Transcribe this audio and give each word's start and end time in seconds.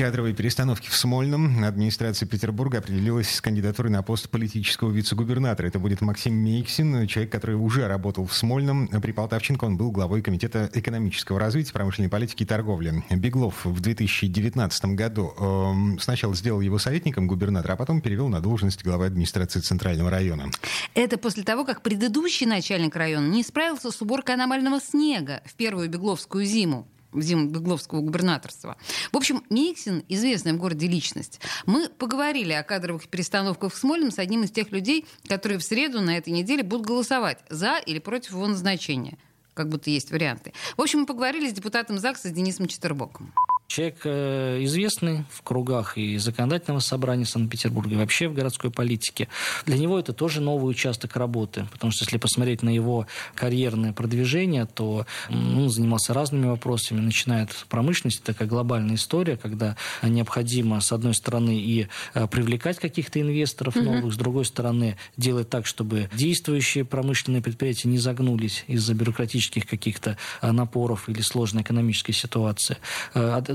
Кадровые 0.00 0.34
перестановки 0.34 0.88
в 0.88 0.96
Смольном. 0.96 1.62
Администрация 1.62 2.26
Петербурга 2.26 2.78
определилась 2.78 3.28
с 3.34 3.42
кандидатурой 3.42 3.92
на 3.92 4.02
пост 4.02 4.30
политического 4.30 4.90
вице-губернатора. 4.90 5.66
Это 5.66 5.78
будет 5.78 6.00
Максим 6.00 6.36
Мейксин, 6.36 7.06
человек, 7.06 7.30
который 7.30 7.54
уже 7.54 7.86
работал 7.86 8.24
в 8.24 8.32
Смольном. 8.32 8.88
При 8.88 9.12
Полтавченко 9.12 9.66
он 9.66 9.76
был 9.76 9.90
главой 9.90 10.22
Комитета 10.22 10.70
экономического 10.72 11.38
развития, 11.38 11.74
промышленной 11.74 12.08
политики 12.08 12.44
и 12.44 12.46
торговли. 12.46 13.04
Беглов 13.10 13.66
в 13.66 13.78
2019 13.80 14.84
году 14.86 15.34
э, 15.38 16.00
сначала 16.00 16.34
сделал 16.34 16.62
его 16.62 16.78
советником 16.78 17.26
губернатора, 17.26 17.74
а 17.74 17.76
потом 17.76 18.00
перевел 18.00 18.28
на 18.28 18.40
должность 18.40 18.82
главы 18.82 19.04
администрации 19.04 19.60
Центрального 19.60 20.08
района. 20.08 20.46
Это 20.94 21.18
после 21.18 21.42
того, 21.42 21.66
как 21.66 21.82
предыдущий 21.82 22.46
начальник 22.46 22.96
района 22.96 23.26
не 23.26 23.42
справился 23.42 23.90
с 23.90 24.00
уборкой 24.00 24.36
аномального 24.36 24.80
снега 24.80 25.42
в 25.44 25.52
первую 25.52 25.90
Бегловскую 25.90 26.46
зиму 26.46 26.88
в 27.12 27.22
зиму 27.22 27.48
Бегловского 27.48 28.00
губернаторства. 28.00 28.76
В 29.12 29.16
общем, 29.16 29.42
Миксин– 29.50 30.04
известная 30.08 30.54
в 30.54 30.58
городе 30.58 30.86
личность. 30.86 31.40
Мы 31.66 31.88
поговорили 31.88 32.52
о 32.52 32.62
кадровых 32.62 33.08
перестановках 33.08 33.72
в 33.72 33.76
Смольном 33.76 34.10
с 34.10 34.18
одним 34.18 34.44
из 34.44 34.50
тех 34.50 34.70
людей, 34.72 35.06
которые 35.26 35.58
в 35.58 35.64
среду 35.64 36.00
на 36.00 36.16
этой 36.16 36.30
неделе 36.30 36.62
будут 36.62 36.86
голосовать 36.86 37.38
за 37.48 37.78
или 37.78 37.98
против 37.98 38.32
его 38.32 38.46
назначения. 38.46 39.18
Как 39.54 39.68
будто 39.68 39.90
есть 39.90 40.10
варианты. 40.10 40.52
В 40.76 40.82
общем, 40.82 41.00
мы 41.00 41.06
поговорили 41.06 41.48
с 41.48 41.52
депутатом 41.52 41.98
ЗАГСа 41.98 42.30
Денисом 42.30 42.66
Четербоком. 42.66 43.32
Человек 43.70 44.00
э, 44.02 44.64
известный 44.64 45.24
в 45.30 45.42
кругах 45.42 45.96
и 45.96 46.16
законодательного 46.18 46.80
собрания 46.80 47.24
Санкт-Петербурга, 47.24 47.94
и 47.94 47.98
вообще 47.98 48.26
в 48.26 48.34
городской 48.34 48.72
политике. 48.72 49.28
Для 49.64 49.78
него 49.78 49.96
это 49.96 50.12
тоже 50.12 50.40
новый 50.40 50.68
участок 50.68 51.14
работы, 51.14 51.68
потому 51.70 51.92
что 51.92 52.04
если 52.04 52.16
посмотреть 52.16 52.64
на 52.64 52.70
его 52.70 53.06
карьерное 53.36 53.92
продвижение, 53.92 54.66
то 54.66 55.06
он 55.28 55.70
занимался 55.70 56.12
разными 56.12 56.46
вопросами, 56.46 56.98
начиная 56.98 57.44
от 57.44 57.50
промышленности, 57.68 58.20
такая 58.24 58.48
глобальная 58.48 58.96
история, 58.96 59.36
когда 59.36 59.76
необходимо, 60.02 60.80
с 60.80 60.90
одной 60.90 61.14
стороны, 61.14 61.56
и 61.56 61.86
э, 62.14 62.26
привлекать 62.26 62.80
каких-то 62.80 63.20
инвесторов 63.20 63.76
новых, 63.76 64.06
mm-hmm. 64.06 64.14
с 64.14 64.16
другой 64.16 64.46
стороны, 64.46 64.96
делать 65.16 65.48
так, 65.48 65.66
чтобы 65.66 66.10
действующие 66.12 66.84
промышленные 66.84 67.40
предприятия 67.40 67.86
не 67.86 67.98
загнулись 67.98 68.64
из-за 68.66 68.94
бюрократических 68.94 69.64
каких-то 69.64 70.16
э, 70.42 70.50
напоров 70.50 71.08
или 71.08 71.20
сложной 71.20 71.62
экономической 71.62 72.12
ситуации 72.12 72.76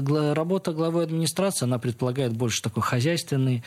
работа 0.08 0.72
главы 0.72 1.04
администрации, 1.04 1.66
она 1.66 1.80
предполагает 1.80 2.34
больше 2.34 2.62
такой 2.62 2.84
хозяйственный 2.84 3.64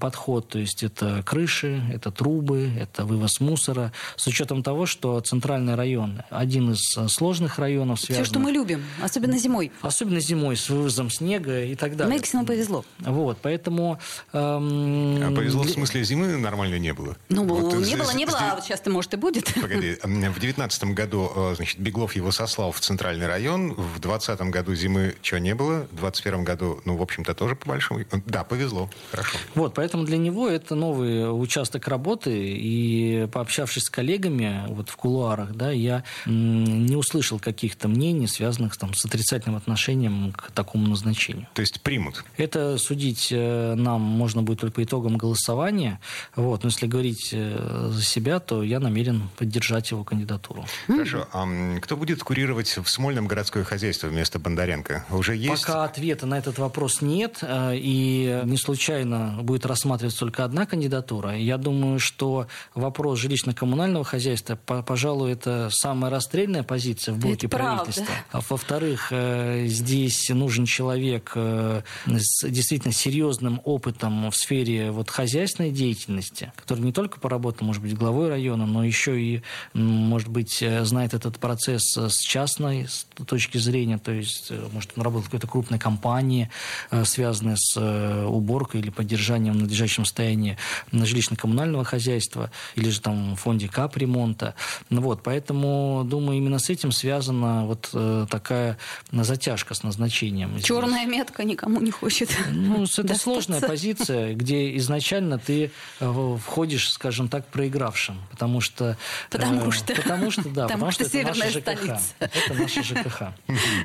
подход, 0.00 0.48
то 0.48 0.58
есть 0.58 0.82
это 0.82 1.22
крыши, 1.24 1.82
это 1.92 2.10
трубы, 2.10 2.70
это 2.78 3.04
вывоз 3.04 3.40
мусора, 3.40 3.92
с 4.16 4.26
учетом 4.26 4.62
того, 4.62 4.86
что 4.86 5.20
центральный 5.20 5.74
район 5.74 6.22
один 6.30 6.72
из 6.72 6.96
э, 6.96 7.08
сложных 7.08 7.58
районов, 7.58 8.00
связанных... 8.00 8.26
Все, 8.26 8.32
что 8.32 8.40
мы 8.40 8.52
любим, 8.52 8.82
особенно 9.02 9.38
зимой. 9.38 9.72
Особенно 9.82 10.20
зимой, 10.20 10.56
с 10.56 10.68
вывозом 10.68 11.10
снега 11.10 11.64
и 11.64 11.74
так 11.74 11.96
далее. 11.96 12.14
Мексину 12.14 12.44
повезло. 12.44 12.84
Вот, 13.00 13.38
поэтому... 13.42 13.98
Эм... 14.32 15.22
А 15.22 15.34
повезло 15.34 15.62
в 15.62 15.70
смысле 15.70 16.04
зимы 16.04 16.36
нормально 16.36 16.78
не 16.78 16.92
было? 16.92 17.16
Ну, 17.28 17.44
вот, 17.44 17.74
не 17.74 17.96
было, 17.96 18.10
не 18.12 18.26
было, 18.26 18.38
а 18.38 18.54
вот 18.54 18.64
сейчас-то, 18.64 18.90
может, 18.90 19.14
и 19.14 19.16
будет. 19.16 19.52
Погоди, 19.60 19.98
в 20.02 20.40
девятнадцатом 20.40 20.94
году, 20.94 21.30
э, 21.34 21.54
значит, 21.56 21.78
Беглов 21.78 22.16
его 22.16 22.32
сослал 22.32 22.72
в 22.72 22.80
центральный 22.80 23.26
район, 23.26 23.74
в 23.74 24.00
двадцатом 24.00 24.50
году 24.50 24.74
зимы 24.74 25.16
чего 25.22 25.38
не 25.38 25.54
было, 25.54 25.67
было. 25.68 25.80
В 25.92 26.00
2021 26.00 26.44
году, 26.44 26.80
ну, 26.84 26.96
в 26.96 27.02
общем-то, 27.02 27.34
тоже 27.34 27.54
по 27.56 27.68
большому... 27.68 28.04
Да, 28.26 28.44
повезло. 28.44 28.90
Хорошо. 29.10 29.38
Вот, 29.54 29.74
поэтому 29.74 30.04
для 30.04 30.16
него 30.16 30.48
это 30.48 30.74
новый 30.74 31.28
участок 31.30 31.88
работы. 31.88 32.30
И 32.32 33.28
пообщавшись 33.32 33.84
с 33.84 33.90
коллегами 33.90 34.64
вот 34.68 34.88
в 34.88 34.96
кулуарах, 34.96 35.54
да, 35.54 35.70
я 35.70 36.04
не 36.26 36.96
услышал 36.96 37.38
каких-то 37.38 37.88
мнений, 37.88 38.26
связанных 38.26 38.76
там, 38.76 38.94
с 38.94 39.04
отрицательным 39.04 39.56
отношением 39.56 40.32
к 40.32 40.50
такому 40.52 40.88
назначению. 40.88 41.46
То 41.54 41.60
есть 41.60 41.80
примут? 41.82 42.24
Это 42.36 42.78
судить 42.78 43.28
э, 43.30 43.74
нам 43.74 44.00
можно 44.00 44.42
будет 44.42 44.60
только 44.60 44.76
по 44.76 44.84
итогам 44.84 45.16
голосования. 45.16 46.00
Вот. 46.36 46.62
Но 46.62 46.68
если 46.68 46.86
говорить 46.86 47.30
э, 47.32 47.88
за 47.90 48.02
себя, 48.02 48.38
то 48.40 48.62
я 48.62 48.80
намерен 48.80 49.28
поддержать 49.36 49.90
его 49.90 50.04
кандидатуру. 50.04 50.64
Хорошо. 50.86 51.28
А 51.32 51.46
кто 51.80 51.96
будет 51.96 52.22
курировать 52.22 52.78
в 52.78 52.88
Смольном 52.88 53.26
городское 53.26 53.64
хозяйство 53.64 54.08
вместо 54.08 54.38
Бондаренко? 54.38 55.04
Уже 55.10 55.36
есть 55.36 55.57
есть... 55.58 55.66
Пока 55.66 55.84
ответа 55.84 56.26
на 56.26 56.38
этот 56.38 56.58
вопрос 56.58 57.02
нет, 57.02 57.38
э, 57.42 57.76
и 57.76 58.42
не 58.44 58.56
случайно 58.56 59.38
будет 59.42 59.66
рассматриваться 59.66 60.20
только 60.20 60.44
одна 60.44 60.66
кандидатура. 60.66 61.36
Я 61.36 61.58
думаю, 61.58 61.98
что 61.98 62.46
вопрос 62.74 63.20
жилищно-коммунального 63.20 64.04
хозяйства, 64.04 64.56
пожалуй, 64.56 65.32
это 65.32 65.68
самая 65.70 66.10
расстрельная 66.10 66.62
позиция 66.62 67.14
в 67.14 67.18
блоке 67.18 67.46
это 67.46 67.56
правительства. 67.56 68.06
А 68.32 68.40
во-вторых, 68.48 69.08
э, 69.10 69.66
здесь 69.66 70.28
нужен 70.30 70.64
человек 70.64 71.32
э, 71.34 71.82
с 72.06 72.48
действительно 72.48 72.92
серьезным 72.92 73.60
опытом 73.64 74.30
в 74.30 74.36
сфере 74.36 74.90
вот 74.90 75.10
хозяйственной 75.10 75.70
деятельности, 75.70 76.52
который 76.56 76.80
не 76.80 76.92
только 76.92 77.20
поработал, 77.20 77.66
может 77.66 77.82
быть, 77.82 77.94
главой 77.94 78.28
района, 78.28 78.66
но 78.66 78.84
еще 78.84 79.20
и, 79.20 79.42
может 79.74 80.28
быть, 80.28 80.64
знает 80.82 81.14
этот 81.14 81.38
процесс 81.38 81.96
с 81.96 82.18
частной 82.20 82.88
точки 83.26 83.58
зрения, 83.58 83.98
то 83.98 84.12
есть, 84.12 84.52
может, 84.72 84.92
он 84.96 85.02
работал 85.02 85.28
какой-то 85.38 85.46
крупной 85.46 85.78
компании, 85.78 86.50
э, 86.90 87.04
связанные 87.04 87.56
с 87.56 87.76
э, 87.76 88.24
уборкой 88.26 88.80
или 88.80 88.90
поддержанием 88.90 89.54
в 89.54 89.56
надлежащем 89.58 90.04
состоянии 90.04 90.56
жилищно-коммунального 90.92 91.84
хозяйства, 91.84 92.50
или 92.76 92.90
же 92.90 93.00
там 93.00 93.34
в 93.34 93.40
фонде 93.40 93.68
капремонта. 93.68 94.54
Ну 94.90 95.00
вот, 95.00 95.22
поэтому, 95.22 96.02
думаю, 96.04 96.38
именно 96.38 96.58
с 96.58 96.70
этим 96.70 96.92
связана 96.92 97.66
вот 97.66 97.90
э, 97.94 98.26
такая 98.30 98.78
затяжка 99.12 99.74
с 99.74 99.82
назначением. 99.82 100.60
Черная 100.60 101.06
метка 101.06 101.44
никому 101.44 101.80
не 101.80 101.90
хочет. 101.90 102.30
Ну, 102.50 102.84
это 102.84 103.14
сложная 103.14 103.60
позиция, 103.60 104.34
где 104.34 104.76
изначально 104.76 105.38
ты 105.38 105.70
входишь, 106.00 106.90
скажем 106.90 107.28
так, 107.28 107.46
проигравшим, 107.46 108.16
потому 108.30 108.60
что... 108.60 108.96
Потому 109.30 109.70
что... 109.70 109.94
Потому 109.94 110.30
что, 110.30 110.42
да. 110.48 110.66
Потому, 110.66 110.86
потому 110.86 110.92
что, 110.92 111.04
что 111.04 111.18
это 111.18 111.28
наша 111.28 111.50
ЖКХ. 111.50 112.00
Это 112.18 112.54
наша 112.54 112.82
ЖКХ. 112.82 113.22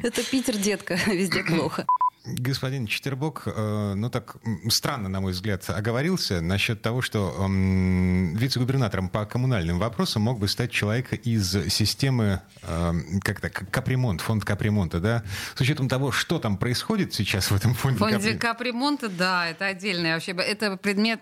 Это 0.04 0.24
Питер, 0.24 0.58
детка, 0.58 0.98
везде 1.08 1.43
плохо. 1.48 1.86
Господин 2.26 2.88
Четербок, 2.88 3.44
э, 3.48 3.94
ну 3.98 4.10
так 4.10 4.38
странно, 4.70 5.10
на 5.10 5.20
мой 5.20 5.34
взгляд, 5.34 5.70
оговорился 5.70 6.40
насчет 6.40 6.82
того, 6.82 7.02
что 7.02 7.36
вице-губернатором 7.50 9.10
по 9.10 9.26
коммунальным 9.26 9.78
вопросам 9.78 10.22
мог 10.22 10.40
бы 10.40 10.48
стать 10.48 10.72
человек 10.72 11.12
из 11.12 11.52
системы 11.70 12.40
э, 12.62 12.94
как-то 13.24 13.50
капремонт, 13.50 14.22
фонд 14.22 14.46
капремонта, 14.46 15.02
да? 15.02 15.24
С 15.54 15.60
учетом 15.60 15.90
того, 15.90 16.14
что 16.14 16.40
там 16.40 16.56
происходит 16.56 17.14
сейчас 17.14 17.52
в 17.52 17.56
этом 17.56 17.74
фонде. 17.74 17.98
В 17.98 18.00
фонде 18.00 18.36
капремонта, 18.36 19.10
да, 19.10 19.50
это 19.50 19.66
отдельное 19.66 20.14
вообще, 20.14 20.32
это 20.32 20.78
предмет 20.78 21.20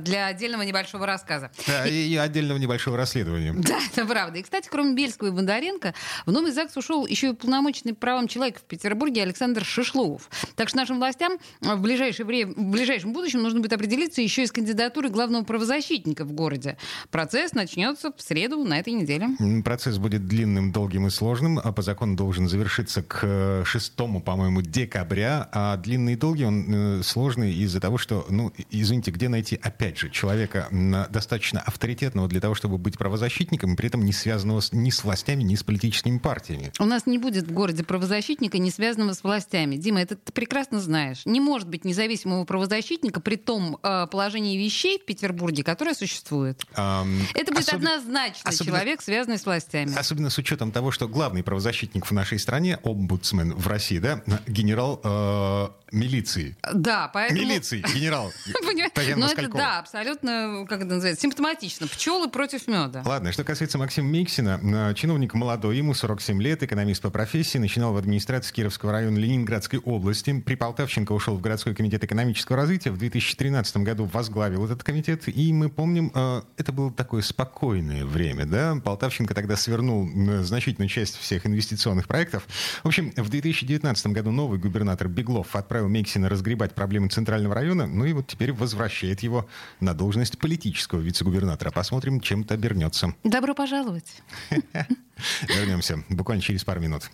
для 0.00 0.26
отдельного 0.26 0.62
небольшого 0.62 1.06
рассказа. 1.06 1.50
Да, 1.66 1.86
и, 1.86 2.08
и 2.08 2.16
отдельного 2.16 2.58
небольшого 2.58 2.96
расследования. 2.96 3.54
Да, 3.70 3.78
это 3.92 4.04
правда. 4.04 4.38
И, 4.38 4.42
кстати, 4.42 4.68
кроме 4.68 4.94
Бельского 4.94 5.28
и 5.28 5.30
Бондаренко, 5.30 5.94
в 6.26 6.32
новый 6.32 6.50
ЗАГС 6.50 6.76
ушел 6.76 7.06
еще 7.06 7.30
и 7.30 7.34
полномочный 7.34 7.94
правам 7.94 8.26
человека 8.26 8.58
в 8.58 8.62
Петербурге 8.64 9.22
Александр 9.22 9.64
Шишлов. 9.64 10.28
Так 10.56 10.68
что 10.68 10.78
нашим 10.78 10.98
властям 10.98 11.38
в 11.60 11.80
ближайшее 11.80 12.26
время, 12.26 12.52
в 12.52 12.70
ближайшем 12.70 13.12
будущем 13.12 13.42
нужно 13.42 13.60
будет 13.60 13.72
определиться 13.72 14.22
еще 14.22 14.42
и 14.42 14.46
с 14.46 14.52
кандидатурой 14.52 15.10
главного 15.10 15.44
правозащитника 15.44 16.24
в 16.24 16.32
городе. 16.32 16.76
Процесс 17.10 17.52
начнется 17.52 18.12
в 18.16 18.20
среду 18.20 18.64
на 18.64 18.78
этой 18.78 18.92
неделе. 18.92 19.28
Процесс 19.62 19.98
будет 19.98 20.26
длинным, 20.26 20.72
долгим 20.72 21.06
и 21.06 21.10
сложным, 21.10 21.58
а 21.58 21.72
по 21.72 21.82
закону 21.82 22.16
должен 22.16 22.48
завершиться 22.48 23.02
к 23.02 23.62
6, 23.64 23.94
по-моему, 24.24 24.62
декабря. 24.62 25.48
А 25.52 25.76
длинный 25.76 26.14
и 26.14 26.16
долгий 26.16 26.44
он 26.44 26.98
э, 27.00 27.02
сложный 27.02 27.54
из-за 27.54 27.80
того, 27.80 27.98
что, 27.98 28.26
ну, 28.28 28.52
извините, 28.70 29.10
где 29.10 29.28
найти 29.28 29.58
опять 29.70 29.98
же, 29.98 30.10
человека 30.10 30.68
достаточно 31.10 31.60
авторитетного 31.60 32.28
для 32.28 32.40
того, 32.40 32.54
чтобы 32.54 32.76
быть 32.76 32.98
правозащитником, 32.98 33.74
и 33.74 33.76
при 33.76 33.88
этом 33.88 34.04
не 34.04 34.12
связанного 34.12 34.60
с, 34.60 34.72
ни 34.72 34.90
с 34.90 35.04
властями, 35.04 35.42
ни 35.42 35.54
с 35.54 35.62
политическими 35.62 36.18
партиями. 36.18 36.72
У 36.78 36.84
нас 36.84 37.06
не 37.06 37.18
будет 37.18 37.46
в 37.46 37.52
городе 37.52 37.84
правозащитника, 37.84 38.58
не 38.58 38.70
связанного 38.70 39.14
с 39.14 39.22
властями. 39.22 39.76
Дима, 39.76 40.00
это 40.00 40.16
ты 40.16 40.32
прекрасно 40.32 40.80
знаешь. 40.80 41.22
Не 41.24 41.40
может 41.40 41.68
быть 41.68 41.84
независимого 41.84 42.44
правозащитника 42.44 43.20
при 43.20 43.36
том 43.36 43.78
э, 43.82 44.06
положении 44.10 44.56
вещей 44.56 44.98
в 44.98 45.04
Петербурге, 45.04 45.62
которое 45.62 45.94
существует. 45.94 46.60
Um, 46.74 47.20
это 47.34 47.52
будет 47.52 47.68
особ... 47.68 47.76
однозначно 47.76 48.50
особенно, 48.50 48.78
человек, 48.78 49.02
связанный 49.02 49.38
с 49.38 49.46
властями. 49.46 49.94
Особенно 49.96 50.30
с 50.30 50.38
учетом 50.38 50.72
того, 50.72 50.90
что 50.90 51.08
главный 51.08 51.42
правозащитник 51.42 52.06
в 52.06 52.10
нашей 52.10 52.38
стране, 52.38 52.78
омбудсмен 52.82 53.54
в 53.54 53.66
России, 53.68 53.98
да, 53.98 54.22
генерал 54.46 55.00
э, 55.04 55.68
милиции. 55.92 56.56
Да, 56.72 57.08
поэтому... 57.12 57.40
Милиции, 57.40 57.84
генерал. 57.94 58.32
Но 59.16 59.26
это 59.26 59.48
такого. 59.50 59.62
да, 59.62 59.78
абсолютно, 59.78 60.66
как 60.68 60.80
это 60.80 60.94
называется, 60.94 61.22
симптоматично. 61.22 61.86
Пчелы 61.86 62.28
против 62.28 62.66
меда. 62.68 63.02
Ладно, 63.04 63.32
что 63.32 63.44
касается 63.44 63.78
Максима 63.78 64.08
Миксина, 64.08 64.94
чиновник 64.94 65.34
молодой, 65.34 65.76
ему 65.76 65.94
47 65.94 66.40
лет, 66.42 66.62
экономист 66.62 67.02
по 67.02 67.10
профессии, 67.10 67.58
начинал 67.58 67.92
в 67.92 67.96
администрации 67.96 68.52
Кировского 68.52 68.92
района 68.92 69.18
Ленинградской 69.18 69.78
области. 69.78 70.40
При 70.40 70.54
Полтавченко 70.54 71.12
ушел 71.12 71.36
в 71.36 71.40
городской 71.40 71.74
комитет 71.74 72.04
экономического 72.04 72.56
развития. 72.56 72.90
В 72.90 72.98
2013 72.98 73.76
году 73.78 74.04
возглавил 74.04 74.64
этот 74.64 74.82
комитет. 74.82 75.28
И 75.28 75.52
мы 75.52 75.68
помним, 75.68 76.10
э, 76.14 76.42
это 76.56 76.72
было 76.72 76.92
такое 76.92 77.22
спокойное 77.22 78.04
время, 78.04 78.46
да? 78.46 78.76
Полтавченко 78.82 79.34
тогда 79.34 79.56
свернул 79.56 80.08
значительную 80.42 80.88
часть 80.88 81.16
всех 81.16 81.46
инвестиционных 81.46 82.06
проектов. 82.08 82.46
В 82.82 82.88
общем, 82.88 83.12
в 83.16 83.28
2019 83.28 84.06
году 84.08 84.30
новый 84.30 84.58
губернатор 84.58 85.08
Беглов 85.08 85.54
отправил 85.56 85.88
Миксина 85.88 86.28
разгребать 86.28 86.74
проблемы 86.74 87.08
Центрального 87.08 87.54
района, 87.54 87.86
ну 87.86 88.04
и 88.04 88.12
вот 88.12 88.26
теперь 88.26 88.52
возвращает 88.52 89.20
его 89.40 89.48
на 89.80 89.94
должность 89.94 90.38
политического 90.38 91.00
вице-губернатора. 91.00 91.70
Посмотрим, 91.70 92.20
чем 92.20 92.42
это 92.42 92.54
обернется. 92.54 93.14
Добро 93.24 93.54
пожаловать. 93.54 94.22
Вернемся 95.48 96.04
буквально 96.08 96.42
через 96.42 96.64
пару 96.64 96.80
минут. 96.80 97.10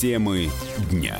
Темы 0.00 0.50
дня. 0.90 1.16